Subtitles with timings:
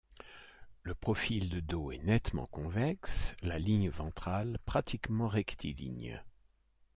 [0.81, 6.23] Le profil de dos est nettement convexe, la ligne ventrale pratiquement rectiligne.